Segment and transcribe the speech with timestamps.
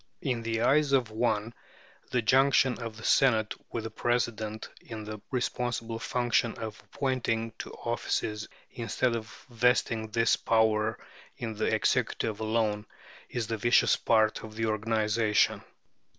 [0.23, 1.53] In the eyes of one
[2.09, 7.71] the junction of the Senate with the President in the responsible function of appointing to
[7.73, 10.97] offices, instead of vesting this power
[11.37, 12.87] in the executive alone,
[13.29, 15.61] is the vicious part of the organization.